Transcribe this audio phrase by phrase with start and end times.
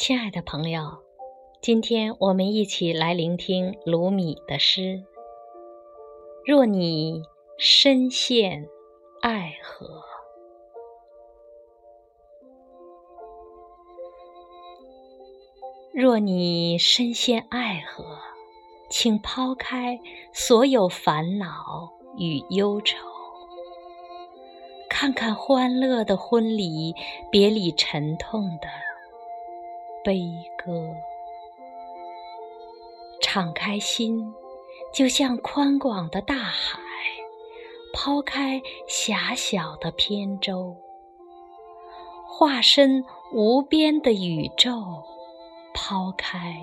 [0.00, 1.02] 亲爱的朋友，
[1.60, 5.04] 今天我们一起来聆听鲁米的诗。
[6.42, 7.22] 若你
[7.58, 8.66] 深陷
[9.20, 10.02] 爱河，
[15.92, 18.02] 若你深陷爱河，
[18.88, 20.00] 请抛开
[20.32, 22.96] 所有烦恼与忧愁，
[24.88, 26.94] 看看欢乐的婚礼，
[27.30, 28.89] 别理沉痛的。
[30.02, 30.94] 悲歌，
[33.20, 34.32] 敞开心，
[34.94, 36.78] 就像宽广的大海；
[37.92, 40.74] 抛开狭小的扁舟，
[42.26, 44.72] 化身无边的宇宙；
[45.74, 46.56] 抛开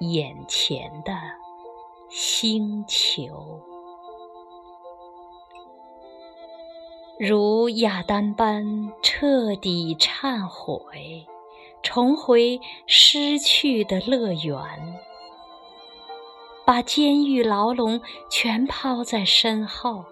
[0.00, 1.12] 眼前的
[2.08, 3.60] 星球，
[7.16, 11.26] 如亚当般彻底忏悔。
[11.82, 15.00] 重回失去的乐园，
[16.64, 18.00] 把监狱牢笼
[18.30, 20.04] 全抛在身后，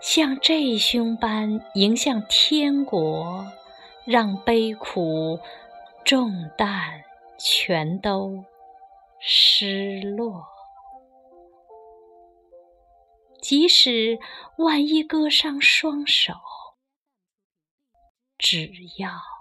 [0.00, 3.46] 像这胸般迎向天国，
[4.04, 5.38] 让悲苦
[6.04, 7.04] 重担
[7.38, 8.44] 全都
[9.20, 10.44] 失落。
[13.40, 14.18] 即使
[14.56, 16.32] 万一割伤双手，
[18.38, 19.37] 只要。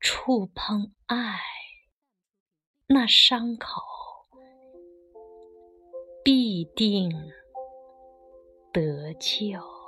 [0.00, 1.38] 触碰爱，
[2.86, 3.82] 那伤口
[6.24, 7.10] 必定
[8.72, 9.79] 得救。